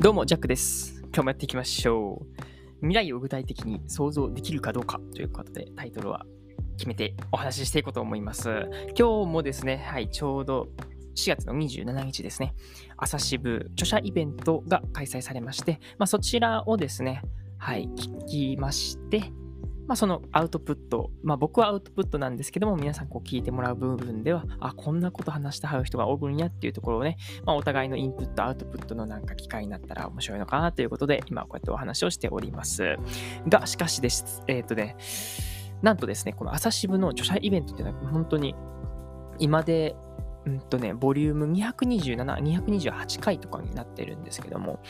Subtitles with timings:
[0.00, 1.02] どうも、ジャックです。
[1.02, 2.40] 今日もやっていきましょう。
[2.80, 6.24] 未来を具体的に想像できるかどうかということで、タイトルは
[6.78, 8.48] 決めてお話ししていこうと思います。
[8.98, 10.68] 今日もですね、はい、ちょうど
[11.16, 12.54] 4月の27日ですね、
[12.96, 17.20] 朝渋著者イベントが開催されまして、まあ、そちらをですね、
[17.58, 19.30] はい、聞きまして、
[19.90, 32.98] まあ、そのアウトプット、まあ、僕はアウトプットなんですけども、皆さんこう聞いてもらう部分では、あ、こんなこと話してはる人がおるんやっていうところをね、まあ、お互いのインプット、アウトプットのなんか機会になったら面白いのかなということで、今こうやってお話をしております。
[33.48, 34.94] が、しかしです、えっ、とね、
[35.82, 38.54] なんとですね、この朝渋の著者イベントっていうのは本当に
[39.40, 39.96] 今で、
[40.50, 44.80] うんとね、ボリューム227、228回とかになってるんですけども、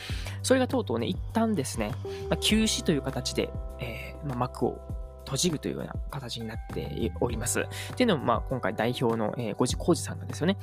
[0.41, 1.91] それがとうとうね、一旦ですね、
[2.29, 3.49] まあ、休止という形で、
[3.79, 4.81] えーまあ、幕を
[5.25, 7.61] 閉じるというような形になっております。
[7.61, 10.57] っていうのも、まあ、今回代表の、えー、五次浩二さんがですよね、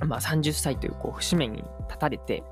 [0.00, 2.42] まあ、30歳というこう節目に立たれて、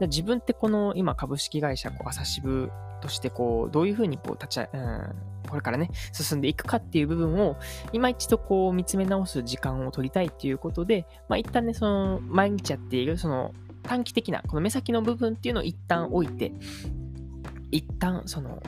[0.00, 5.14] 自分ってこの今株式会社こう朝渋としてこうどういうふうにこう立ち、うん、
[5.46, 7.56] これからね進んでいくかっていう部分を
[7.92, 16.52] 今一度こう見つめ直す時間を取りたいっていうことで、まあ、一旦ねその毎日やっているその短期的なこの目先の部分っていうのを一旦置いて
[17.70, 18.62] 一旦その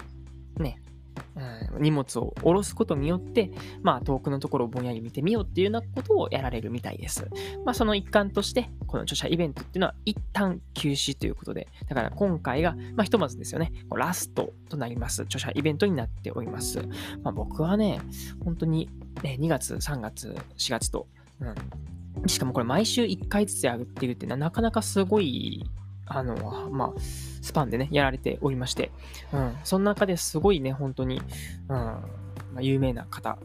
[1.74, 3.50] うん、荷物を下ろすことによって、
[3.82, 7.28] まあ、遠くのところをぼんやり見てみようっていうようなことをやられるみたいです。
[7.64, 16.80] まあ、その一環として、この著者イベントっていうのは一旦休止ということで、だから今回が、まあ、ひとまずですよね、ラストとなります著者イベントになっております。
[17.22, 18.00] まあ、僕はね、
[18.44, 18.90] 本当に、
[19.22, 21.06] ね、2月、3月、4月と、
[21.40, 25.64] うん、しかもこれ毎週1回ずつやるっていうってなかなかすごい
[26.08, 27.00] あの、まあ、
[27.42, 28.90] スパンでね、やられておりまして、
[29.32, 31.20] うん、その中ですごいね、本当に、
[31.68, 32.02] うん、ま
[32.58, 33.38] あ、有名な方、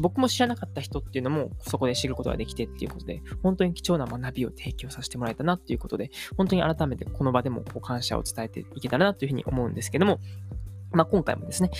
[0.00, 10.18] 僕も知らなかった人っていうのもそこで知ることができてっていうことで、本当に貴重な学びを提供させてもらえたなっていうことで、本当に改めてこの場でもこう感謝を伝えていけたらなというふうに思うんですけども、
[10.92, 11.70] まあ、今回もですね、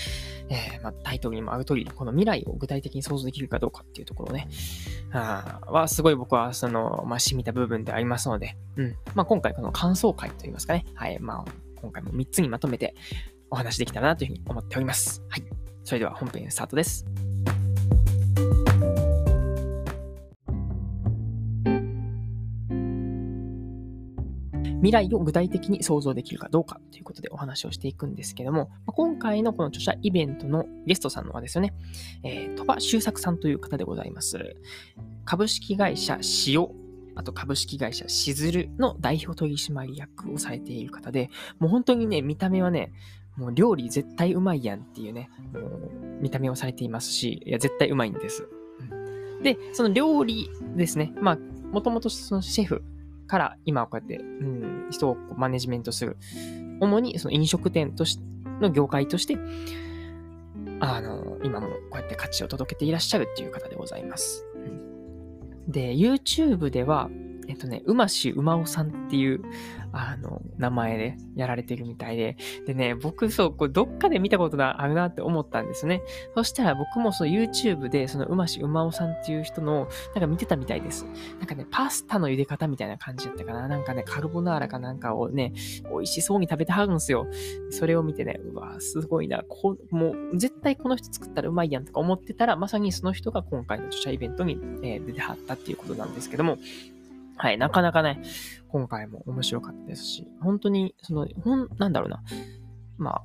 [0.50, 4.48] えー、まあ、タイトルにもある通り、この未来を具体的に想像できるかどうかっていうところね、
[5.12, 8.96] あはすごい僕はその、まあ、染みた部分でありますので、うん。
[9.14, 12.94] まあ、今回この感想会といいますかね、はい、まあ、今回も3つにまとめて
[13.50, 15.22] お話できたらなというふうに思っております。
[15.28, 15.44] はい。
[15.84, 17.27] それでは本編スタートです。
[24.78, 31.74] 未来を具体的に想像できるかどうかということでお話をしていくんですけども、今回のこの著者イベントのゲストさんのはですね、
[32.22, 34.56] えー、鳥羽周作さんという方でございます。
[35.24, 36.68] 株式会社塩、
[37.16, 42.92] あと株式会社しずるの代表取締役をされている方で、もう本当にね、見た目はね、
[43.36, 45.90] もう料理絶対うまいやんっていうね、もう
[46.20, 48.48] 見た目をされていますし、いや、絶対うまいんです。
[49.42, 51.38] で、その料理ですね、まあ、
[51.72, 52.82] もともとそのシェフ
[53.28, 56.16] から今こうやって、うん、人をこうマネジメントする。
[56.80, 58.18] 主にその飲食店とし
[58.60, 59.36] の業界として、
[60.80, 64.44] あの、今もこうやって価値を届けていらっしゃるっていう方でございます。
[64.54, 67.10] うん、で、YouTube では、
[67.48, 69.40] えっとね、うましうまおさんっていう、
[69.92, 72.36] あの、名前でやられてるみたいで、
[72.66, 76.02] でね、僕そう、これどっかで見たことがあるなって思ったんですね。
[76.34, 81.06] そしたら僕もその YouTube でそのうましうまおさんっていう人の、なんか見てたみたいです。
[81.38, 83.66] なんかね、パスタの茹で方みたいな感じだったかな。
[83.66, 85.54] なんかね、カルボナーラかなんかをね、
[85.90, 87.26] 美味しそうに食べてはるんですよ。
[87.70, 89.42] それを見てね、うわすごいな。
[89.48, 96.58] こもう、絶対この人作ったらうまいやんとか思ってたら、まさにその人が今回の著者イベントに、えー、出てはったっていうことなんですけども、
[97.38, 98.20] はい、なかなかね、
[98.68, 102.22] 今回も面白かったですし、本当に、その、ほん、なんだろうな、
[102.98, 103.22] まあ、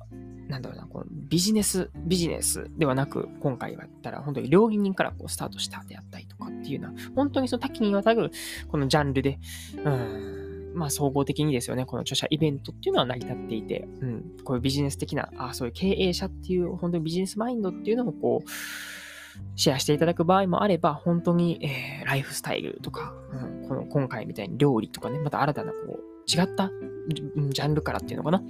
[0.48, 8.30] なんだろうな、このビジネス、ビジネスではなく、今回はったら、本当に料理人からこうスタートしたであったりとかっていうのは、本当にその多岐にわたる、
[8.68, 9.40] このジャンルで、
[9.84, 18.48] うん、まあ、総合的にですよね、この著者イベントっていうのは成り立っていて、うん、こういうビジネス的な、あそういう経営者っていう、本当にビジネスマインドっていうのをこう、
[19.56, 26.70] シェアしていただく場合もあれば、本当に、えー、ライフスタイルとか、うん、この今回みたいに料理とかね、また新たなこう、違った
[27.08, 28.42] ジャンルからっていうのかな。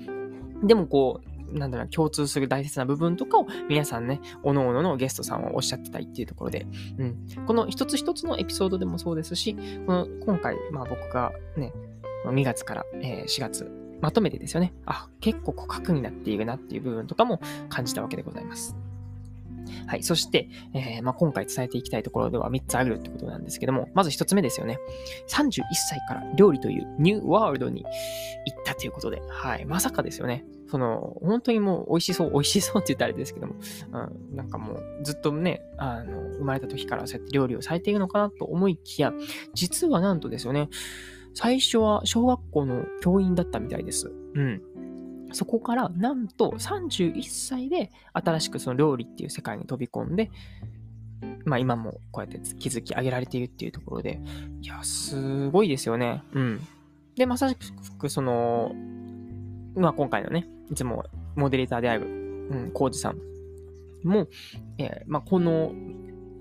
[0.63, 6.67] でもこう、なんだろう、共通する大切な部分とかを皆さんね、おのおののゲストさんはおっしゃってたいっていうところで、
[6.99, 9.55] うん、この一つ一つのエピソードでもそうですし、
[9.87, 11.73] この今回、まあ僕がね、
[12.27, 13.71] 2月から、えー、4月、
[14.01, 18.77] まとめてですよね、あ、結構こう核になっているなっていう部分とかも感じたわけでございます。
[19.87, 20.03] はい。
[20.03, 24.79] そして、えー、まあ、今回伝えていきたいところでは3つあるってことなんですけども、まず1つ目ですよね。
[25.29, 29.65] 31歳から料理というニューワールドに行ったということで、はい。
[29.65, 30.45] まさかですよね。
[30.69, 33.55] その、本当にもう美味しそう、美味しそうって言ったらあれですけども、
[33.93, 39.13] うん、なんかもうずっとね、あの、生まれた時からそうやって料理をされているのかなと思いきや、
[39.55, 40.69] 実はなんとですよね、
[41.35, 44.13] 最初は小学校の教員だったみたいです。
[44.35, 44.63] うん。
[45.35, 50.31] そこからなんと31歳で新しくその料理っていう世界に飛び込んで、
[51.45, 54.21] まあ今もこうやって築き上げられているっていうところで、
[54.63, 56.23] いや、すごいですよね。
[56.33, 56.61] うん。
[57.17, 57.57] で、まさし
[57.99, 58.73] くその、
[59.77, 61.05] まあ今回のね、いつも
[61.37, 62.09] モデレーターである、う
[62.67, 63.19] ん、コージさん
[64.05, 64.29] も、
[64.79, 65.73] えー、まあこの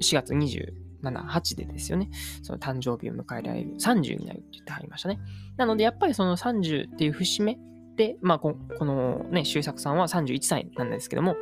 [0.01, 2.09] 4月27、8でですよね、
[2.41, 5.19] その誕生日を迎えられる、30になるって言ってはりましたね。
[5.57, 7.57] なので、やっぱりその30っていう節目
[7.95, 11.35] で、まあこ、のね、周作さんは31歳なんですけども、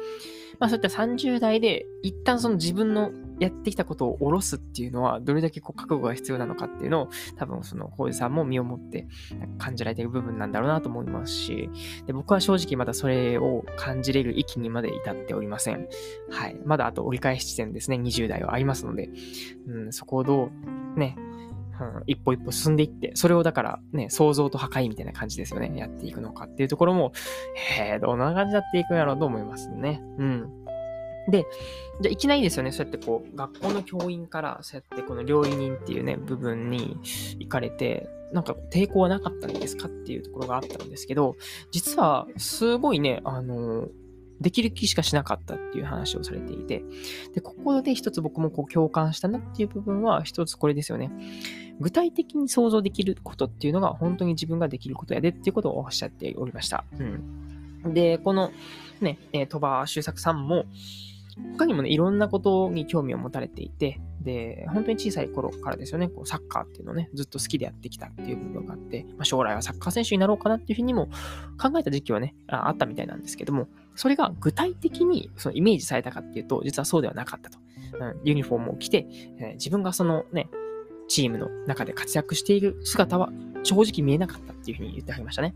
[0.59, 9.07] まあそういった30代で一旦その自分のやってきたことを下ろすっていうのはどれだけこう覚悟が必要なのかっていうのを多分その浩二さんも身をもって
[9.57, 11.69] 感じられている部分なんだろうなと思いますし、
[12.05, 15.87] で僕は正直まだそれを感じれる域にまで至っておりません。
[16.29, 16.55] はい。
[16.65, 19.09] まだあと折り返し地点ですね、20代はありますので、
[19.67, 20.51] うん、そこをど
[20.95, 21.17] うね、
[21.81, 25.71] うん、一歩一歩進んでいって、それをだからね、想像と破壊みたいな感じですよね。
[25.75, 27.11] やっていくのかっていうところも、
[27.79, 30.01] えー、どんな感じでやっていくんやろうと思いますね。
[30.19, 30.49] うん。
[31.29, 31.45] で、
[32.01, 36.97] じゃあいきなりですよね、そうやってこう、学校の教員から、そうやってこの料理人っていうね、部分に
[37.39, 41.35] 行かれて、なんか抵抗はなかったんですかっていうところがあったんですけど、
[41.71, 43.87] 実は、すごいね、あの、
[44.41, 46.83] できる気しかしなかったっていう話をされていて、
[47.33, 51.11] で、ここで一つ僕もこう共感したなっていう部分は、一つこれですよね。
[51.79, 56.83] 具体的に想像できることっていうのが本当に自分ができることやでっていうことをおっしゃっておりました。
[56.99, 57.93] うん。
[57.93, 58.51] で、この
[58.99, 60.65] ね、えー、鳥羽周作さんも、
[61.57, 71.07] 他にもね、いろんなことに興味を持たれていて、で、本当に小さい頃からですよね、こうサッカーっていうのをね、ずっと好きでやってきたっていう部分があって、まあ、将来はサッカー選手になろうかなっていうふうにも
[71.59, 73.67] 考えた時期はねあ、あったみたいなんですけども、
[74.01, 77.59] それが具体的にそのイメージされたかっていうと、実はそうではなかったと。
[77.99, 79.05] うん、ユニフォームを着て、
[79.37, 80.49] えー、自分がそのね、
[81.07, 83.29] チームの中で活躍している姿は
[83.61, 85.53] 正直見えなかったっていうふうに言ってはりましたね。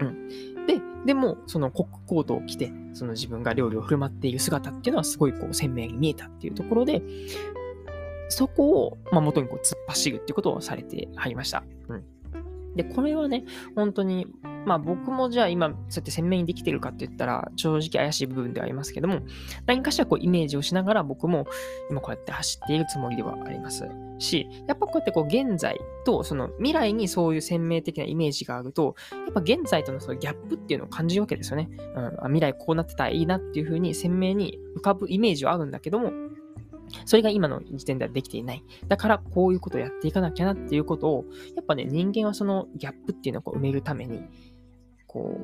[0.00, 0.66] うん。
[0.66, 7.00] で、でも、そのコックコートを着て、その自分が料理を振る舞っている姿っていうのはすごいこう鮮明に見えたっていうところで、
[8.28, 11.64] そこを、まあ、元にこう突っ走るっていうことをされてはりました。
[11.88, 12.04] うん。
[12.76, 13.44] で、これはね、
[13.74, 14.26] 本当に、
[14.66, 19.20] まあ僕もじゃあ今、そうやって鮮明にできてるかって言ったら、正直怪しい部分ではありますけども、
[19.66, 21.46] 何かしらこうイメージをしながら僕も
[21.90, 23.88] 今こうやって走っているつもりではあります
[24.18, 31.68] し、やっぱこうやってこう現在とその未来にそういう鮮明的なイメージがあると、やっぱ現在とのそのギャップっていうのを感じるわけですよね。
[32.22, 36.12] うん、未来こうなってたらいいなっていうふうに鮮明に浮かぶイメージはあるんだけども、
[37.04, 38.64] それが今の時点ではできていない。
[38.88, 41.24] だから、こういうことをやっていかなきゃなっていうことを、
[41.54, 44.22] やっぱね、人間はそのギャップっていうのをこう埋めるために、
[45.06, 45.38] こ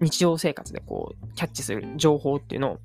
[0.00, 2.78] う、日常生活でこう、キャッチする情報っていうのを、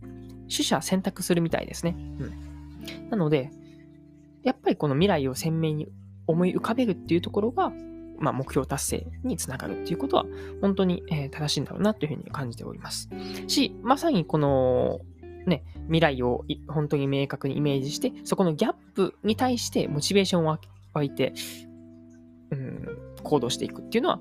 [0.49, 1.95] 取捨選択するみたいですね。
[1.97, 3.09] うん。
[3.09, 3.51] なので、
[4.43, 5.87] やっぱりこの未来を鮮明に
[6.27, 7.71] 思い浮かべるっていうところが、
[8.19, 10.25] まあ、目標達成につながるっていうことは、
[10.61, 13.09] 本当に、え、正しいんだろうなというふうに感じております。
[13.47, 14.99] し、まさにこの、
[15.45, 20.57] ね、未来を本当に明確にイメージして、そこのギャップに対してモチベーションを
[20.93, 21.33] 湧いて、
[22.51, 24.19] うん、行動していくっていうのは、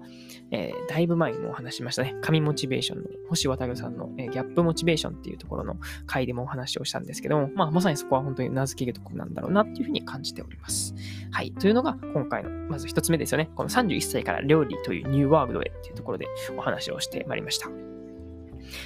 [0.50, 2.14] えー、だいぶ前にもお話しましたね。
[2.20, 5.76] 神モチベーションの星渡さんの、えー、ギャップモチベーションっていうところの
[6.06, 10.94] 回でもお話をしたんですけども、まあ、まさにそこは本当に名付けるところなんだろうなっていうふうに感じております。
[11.30, 11.52] はい。
[11.52, 13.50] というのが今回の、まず一つ目ですよね。
[13.54, 16.26] この31歳から料理というニューワールドへっていうところで
[16.56, 17.97] お話をしてまいりました。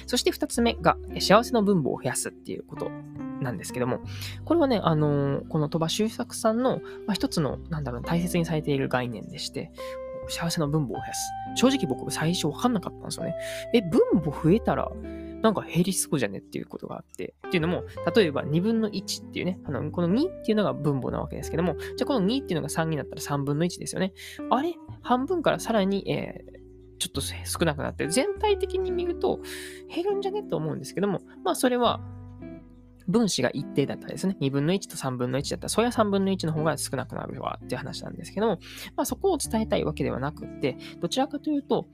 [0.05, 2.89] そして2つ目が、幸せの分母を増やすっていうこと
[3.41, 3.99] なんですけども、
[4.45, 9.71] これはね、あのー、この鳥羽周作さんの、まあ、一つの、なんだろう、大切にされている概念でして、
[10.29, 11.31] 幸せの分母を増やす。
[11.55, 13.35] 正直僕最初わかんなかったんですよね。
[13.73, 14.89] え、分母増えたら、
[15.41, 17.33] なんか減りそうじゃねっていうことがあって。
[17.47, 17.83] っていうのも、
[18.15, 24.13] 例えば2分の1っていうね、あの、この2っていうのが分母なわけですけども、じゃあこの2っていうのが3になったら3分の1ですよね。
[24.49, 24.75] あれ？
[25.01, 26.45] 半分からさらに、え、
[27.03, 29.39] ちょっと少なくなって、全体的に見ると
[29.93, 31.99] 減るんじゃねと思うんですけども、まあそれは
[33.07, 38.59] 分子が一定だったらですね、2分の1と3分の1だったら、それは3分の1の方が少なくなるわっていう話なんですけども、
[38.95, 41.87] まあそこを伝えたいわけではなくって、どちらかというと、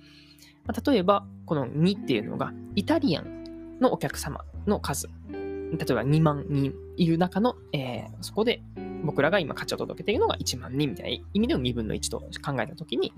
[0.65, 8.61] まあ、例えばこの2っていうのがイタリアンのお客様の数、例えば2万人いる中の、えー、そこで
[9.03, 13.13] 僕らが今価値を届けているのが1万人みたいな意味での2分の1と考えたときに、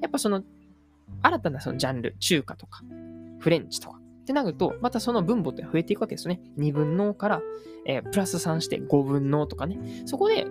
[0.00, 0.42] やっぱその
[1.22, 2.82] 新たなそのジャンル、中華とか、
[3.38, 6.40] フレンチとか、ってなると、またその分母って増えていくわけですよね。
[6.58, 7.42] 2分のから、
[7.86, 9.78] えー、プラス3して5分のとかね。
[10.04, 10.46] そこで、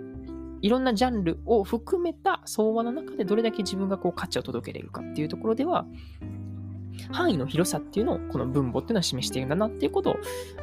[0.62, 5.86] いろんなジャンルを含めた相場の中でどれだけ自分がこう価値を届けれるかっていうところでは、
[7.10, 10.16] 範囲の広さっていうのをこの分母っていうのは示しているんだなっていうことを、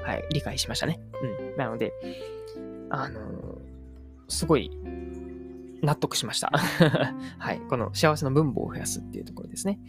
[0.04, 1.00] はい、理解しましたね。
[1.22, 1.58] うん。
[1.58, 1.94] なので、
[2.90, 3.58] あのー、
[4.28, 4.72] すごい
[5.84, 6.52] 納得しました。
[7.38, 7.60] はい。
[7.70, 9.80] この幸せの分母を増やすっていうところですね。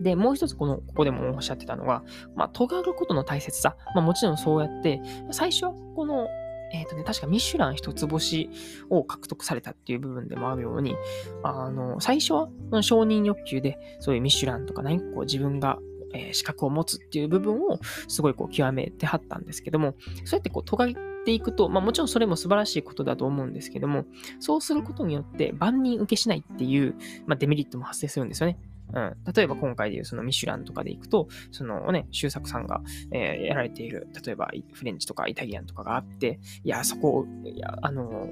[0.00, 2.04] で、もう一つこの、ここでもおっしゃってたのが、
[2.36, 3.76] まあ、尖ることの大切さ。
[3.94, 6.28] まあ、もちろんそうやって、最初はこの、
[6.72, 8.48] えっ、ー、とね、確かミシュラン一つ星
[8.88, 10.94] を獲得されたっていう部分でもあるように、
[11.42, 12.48] あの、最初は
[12.82, 15.78] 承認欲求で、そういうミシュランとか何かこう自分が
[16.12, 17.78] え、資格を持つっていう部分を
[18.08, 20.88] すごいこう極めてはったんですけども、そうやってこう尖
[21.20, 24.04] っていくと、まあもちろんそれも素晴らしいことだと思うんですけども、
[24.38, 26.94] そうすることによって万人受けしないっていう、
[27.26, 28.58] まあ、デメリットも発生するんですよね。
[28.92, 38.28] うん、例えば今回でいうそのミシュランとかで行くと、そのね、周作さんが、えー、やられている、例えばフレンチとかイタリアンとかがあって、いや、そこ、いや、あの、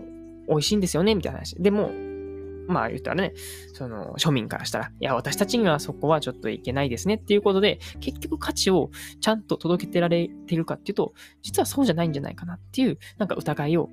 [0.48, 1.54] 美味しいんですよね、みたいな話。
[1.62, 1.90] でも、
[2.68, 3.32] まあ言ったらね、
[3.72, 13.88] その庶民からしたら、いや、私たちにはそこはちょっといけないですねっていうことで、結局価値をちゃんと届けてられてるかっていうと、実はそうじゃないんじゃないかなっていう、なんか疑いを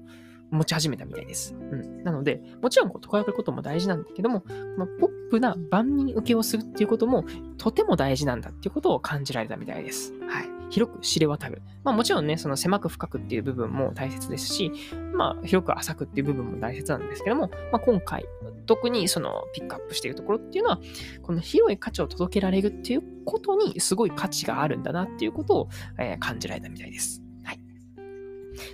[0.51, 1.55] 持ち始めたみたいです。
[1.55, 2.03] うん。
[2.03, 4.43] なので、もちろんこう、尖ることも大事なんだけども、
[4.77, 7.25] まあ、ポップな万人受けをするっていうことも、
[7.57, 10.13] とても大事なんだっていうことを感じられたみたいです。
[10.27, 10.54] はい。
[10.69, 11.61] 広く知れ渡る。
[11.83, 14.71] まあもちろんね、その狭く深くっていう部分も大切ですし、
[15.13, 18.25] まあ広く浅くっていう部分も大切なんですけども、まあ今回、
[18.65, 20.79] 特にそのピックアップしているところっていうのは、
[21.21, 25.69] この広い価値を届けられるっていうことにすごい価値があるんだなっていうことを、
[25.99, 27.25] え、感じられたみたいです。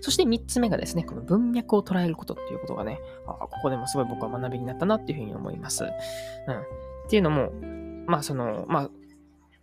[0.02, 5.84] そして3つ目がですね、この文脈を捉えることっていうことがね、あここでもすごい僕は学びになったなっていうふうに思います。
[5.84, 5.90] うん。
[5.90, 5.94] っ
[7.10, 7.52] ていうのも、
[8.08, 8.90] まあその、まあ、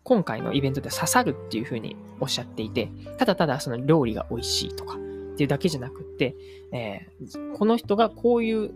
[0.09, 4.99] 今回のイベントで刺さるっていうふうにおっしゃっていて、ただただその料理が美味しいとかっ
[5.37, 6.35] ていうだけじゃなくって、
[6.73, 8.71] えー、この人がこういう、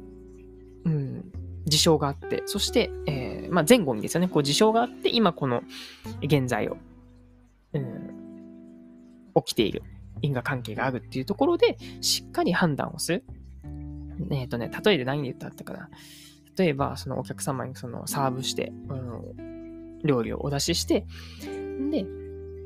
[0.84, 1.32] うん、
[1.64, 5.62] 事象があって、そして、えー、まあ、前後にですよね、こう事象があって、今この
[6.22, 6.76] 現在を、
[7.72, 8.10] うん、
[9.36, 9.82] 起きている
[10.20, 13.24] 因果関係があるっていうところで、しっかり判断をする。
[14.30, 15.88] えっ、ー、とね、例えで何で言ったったかな。
[16.58, 19.24] 例えば、そのお客様にそのサーブして、あの
[20.04, 21.06] 料理をお出しして、
[21.90, 22.06] で、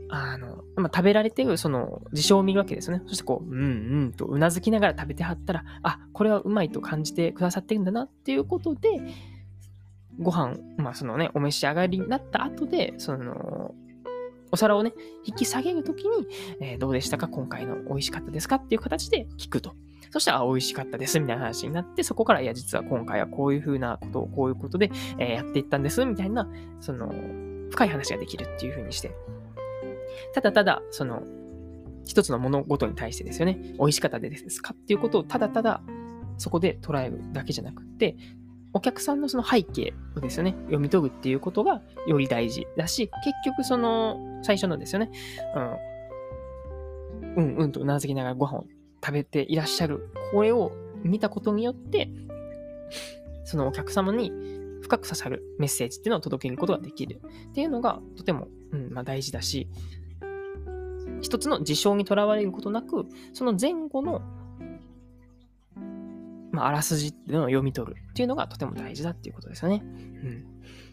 [0.08, 3.02] あの、まあ、食べられてるその事象を見るわけですよね。
[3.06, 3.64] そしてこう、うんう
[4.06, 8.88] んとうなずきながら食べてはったら、あ、これはうまいと感じてくださってるんだなっていうことで、
[10.18, 13.74] ご飯、まあそのね、お召し上がりになった後で、その、
[14.52, 14.92] お皿をね、
[15.24, 16.26] 引き下げるときに、
[16.60, 17.26] えー、どうでしたか？
[17.26, 18.56] 今回の美味しかったですか？
[18.56, 19.74] っていう形で聞くと。
[20.10, 26.48] そしたら、美味しかったです、みたいな話になって、そこから、いや、実は今回はこういう風なことを、こういうことで、え、やっていったんです、みたいな、
[26.80, 27.12] その、
[27.70, 29.10] 深い話ができるっていう風にして。
[30.34, 31.22] ただただ、その、
[32.04, 35.82] 一つの物事に対してですよね、美味しかったですかっていうことを、ただただ、
[36.38, 38.16] そこで捉えるだけじゃなくて、
[38.72, 45.10] お客さんのその背景をですよね、読み解くっていうことがより大事だし、結局その最初のですよね、
[45.54, 48.66] うん、うんうんとうなずきながらご飯を
[49.06, 50.72] 食べていらっしゃる声を
[51.04, 52.10] 見たことによって、
[53.44, 54.32] そのお客様に
[54.82, 57.20] 深く刺さるメッセージっていうのを届けることができる
[57.50, 59.68] っていうのがとても、うんまあ、大事だし、
[61.20, 64.22] 一つの事象にとらわれることなく、その前後の
[66.56, 69.82] まあ、あらすじっていうのを読み取るっていうのがとても大事だっていうことですよね。
[69.84, 70.46] うん。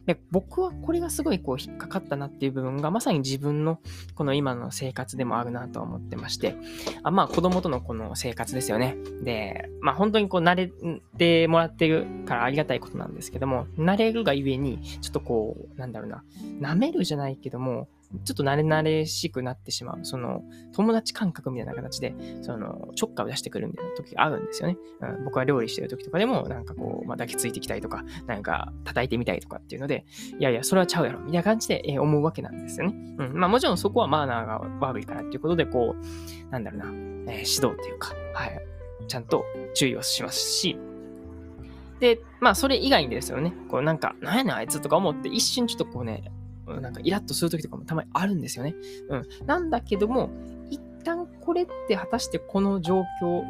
[0.05, 3.79] で、僕はこれがすごいこう引っかかったなっていう部分がまさに自分の
[4.15, 6.55] この今の生活でもあるなと思ってまして、
[7.03, 8.97] あまあ子供とのこの生活ですよね。
[9.23, 10.71] で、まあ本当にこう慣れ
[11.17, 16.23] てもらってるからありがたいことなんですけども、慣れるがゆえに、ちょっとこう、なんだろうな、
[16.59, 17.87] 舐めるじゃないけども、
[18.23, 20.43] ちょっと慣れ慣れしくなってしまう、その、
[20.73, 24.77] 友達感覚みたいな形で、その、ちょっかを出してくるみたいな時があるんですよね。
[25.01, 30.05] うん、僕は料理してる時とかでも、なんかこう、まあ、抱きついてきたりとか、なんか叩いてみたりとかっていうので、
[30.39, 33.15] いやいや、それはちゃうやろ、みたいな感じで、え、思うわけなんですよね。
[33.17, 33.33] うん。
[33.33, 36.91] まあもちろんそこはマナーが悪いからっていうことで、こう、なんだろうな、えー、
[37.29, 38.61] 指導っていうか、はい、
[39.07, 40.77] ちゃんと注意をしますし、
[41.99, 46.31] で、まあそれ以外にですよね、こうなんか、なんやねんあいつとか思って一瞬ちょっとこうね、
[46.67, 48.75] なんかイラッとするときとかもたまにあるんですよね。
[49.09, 49.23] うん。
[49.45, 50.29] なんだけども、
[50.69, 53.43] 一旦これって果たしてこの状況、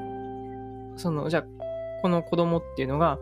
[0.97, 1.45] その、じゃあ、
[2.01, 3.19] この子供っていうのが、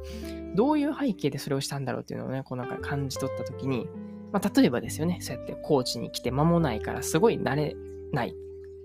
[0.55, 3.87] どういう背景でそれをしたんだろうっていうのをね、こうなんか感じ取ったときに、
[4.31, 7.75] まあ、例えばですよね、そうやってコーチに来て間もないからすごい慣れ
[8.11, 8.35] ない。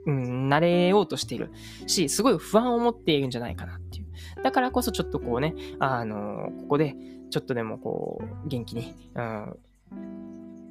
[0.07, 1.51] うん、慣れようとしている
[1.87, 4.43] し、すごい不安を持っているんじゃないかなっていう。
[4.43, 6.95] だからこそちょっとこうね、あのここで
[7.31, 9.57] ちょっとでもこう、元気に、うん、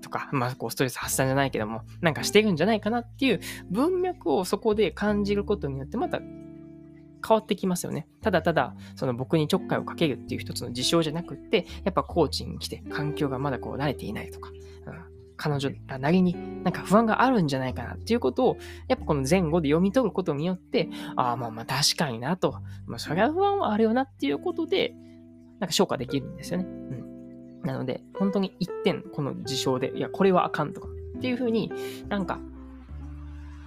[0.05, 3.39] とか、まあ、こう、ストレス発散じゃないけども、なんかしてるんじゃないかなっていう
[3.71, 8.07] 文脈をそこで感じることによって、また変わってきますよね。
[8.21, 14.55] ただただ、その僕にちょっかいをかけるっていう一つの事象じゃなくって、やっぱコーチに来て環境がまだこう慣れていないとか、うん、
[15.35, 18.57] 彼女らなりになんか不安があるんじゃないかなっていうことを、
[18.88, 24.93] やっぱこの前後で読み取ることによって、ああ、まあまあ確かになと、まあそりゃ不安はあるよなっていうことで、
[25.59, 26.65] なんか消化できるんですよね。
[26.65, 27.04] うん。
[27.65, 31.72] なので、本当に一点、この事象で、いや、これはあかんとか、っていうふうに
[32.10, 32.39] なんか、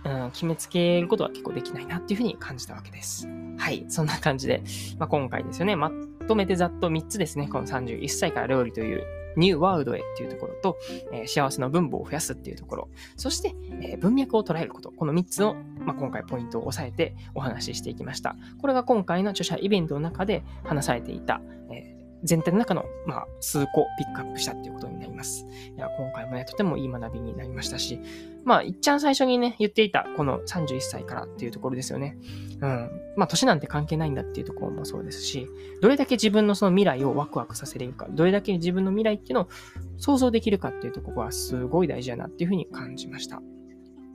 [0.04, 3.26] うん、決めつけることは結構できないなっていうふうに感じたわけです。
[3.58, 3.84] はい。
[3.88, 4.62] そんな感じで、
[4.98, 5.90] まあ、今回ですよね、ま
[6.26, 9.04] とめてざっと3つですね、この31歳から料理という
[9.36, 10.78] ニューワールドへっていうところと、
[11.12, 18.36] えー、幸せの分母を増やすっていうところ、そして、えー、文脈を捉えること、この3つの、まあ、今回ポイントを押さえてお話ししていきました。
[18.60, 21.40] これが今回の著者イベントの中で話されていた、
[21.70, 25.46] えー全体の中の、まあ、数個ピックアップしたっていうことになります。
[25.76, 28.00] いや、今回もね、とてもいい学びになりましたし、
[28.44, 32.16] まあ、いっちゃん最初にね、言っていた、この31歳からっていうところですよね。
[32.60, 32.90] うん。
[33.16, 35.48] まあ、年なんて関係ないんだっていうところもそうですし、
[35.80, 39.48] どれだけ自分のその未来をワクワクさせれるか、どれだけ自分の未来っていうのを
[39.96, 43.40] 想像できるかっていうところはすごい大事だなっていうふうに感じました。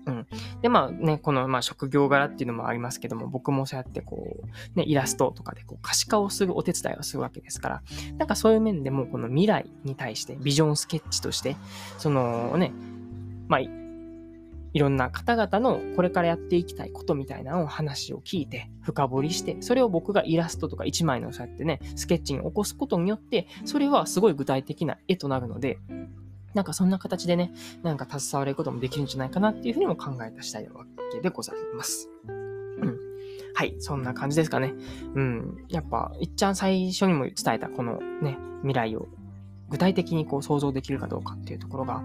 [0.05, 0.27] うん。
[0.61, 7.83] で、まあね、この、まあ、職業柄っていうのもありますけども、僕もそうやってこう、ね、イラストとかでこう可視化をするお手伝いをするわけですから、
[8.17, 11.55] なんかそういう面でも、この未来に対して、ビジョンスケッチとして、
[11.97, 12.71] そのね、
[13.47, 13.59] まあ、
[14.73, 25.77] いろんな方々のこれからやっていきたいことみたいなのを話を聞いて、深掘りして、それを僕がイラストとか一枚のそうやってね、スケッチに起こすことによって、それはすごい具体的な絵となるので、
[26.53, 32.09] なんかそんな形でね、なんか携われることもできるんじゃないかなっていうふうにも考えた次第なわけでございます。
[32.27, 32.97] うん。
[33.55, 34.73] はい、そんな感じですかね。
[35.15, 35.65] うん。
[35.69, 39.07] やっぱ、いっちゃん最初にも伝えたこのね、未来を
[39.69, 42.03] 具体的にこう想像できるかどうかっていうところが、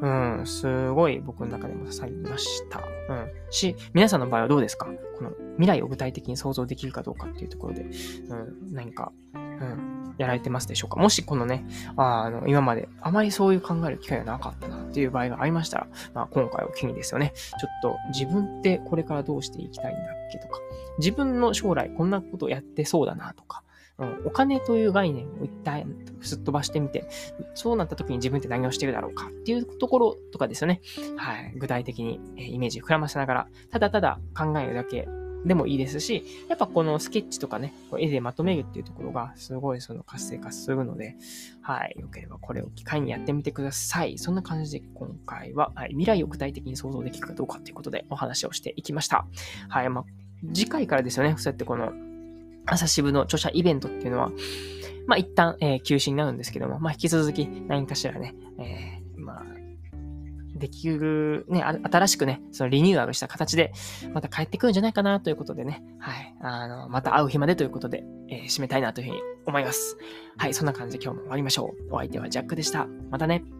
[0.00, 2.80] うん、すごい僕の中でも支えました。
[3.08, 3.28] うん。
[3.50, 4.86] し、皆さんの場合はどうですか？
[5.18, 9.12] この未来を具体的に想像できるかどうかっていうところで、うん、何か、
[9.60, 10.98] うん、やられてますでしょうか？
[10.98, 20.58] もしこのね、あの、今まであまりそういう考える機会がなかったなっていう場合がありましたら、まあ今回を機にですよね、ちょっと自分ってこれからどうしていきたいんだっけとか、
[20.98, 23.62] 自分の将来こんなことやってそうだなとか、
[23.98, 25.86] うん、お金という概念を一体
[26.22, 27.06] すっ飛ばしてみて、
[27.54, 30.80] そうなった時に自分って何をしてるだろうかっていうところとかですよね。
[31.18, 31.52] はい。
[31.58, 35.06] 具体的にイメージを膨らませながら、ただただ考えるだけ
[35.44, 41.16] でもいいですし、やっぱこのスケッチとかね、絵でまとめるっていうところがすごいその活性化するので、
[41.62, 41.96] はい。
[41.98, 44.18] よければこれを機会にやってみてください。
[44.18, 49.26] そんな感じで今回は、はい、未来を具体的に想像できるかどうかっていうことでお話をしていきました。
[49.68, 49.88] はい。
[49.88, 50.04] まあ、
[50.52, 51.34] 次回からですよね。
[51.38, 51.92] そうやってこの
[52.66, 54.30] 朝渋の著者イベントっていうのは、
[55.06, 58.99] まあ一旦、えー、休止になるんですけども、まあ引き続き何かしらね、えー、
[60.60, 63.72] できる、ね、新しくね、そのリニューアルした形で、
[64.14, 69.96] また帰ってくるんじゃないかなということでね、はい、あの、また会う日までということで、えー、締めたいなというふうに思います。
[70.36, 71.94] はい、そんな感じで今日も終わりましょう。
[71.94, 72.86] お相手はジャックでした。
[73.10, 73.59] またね。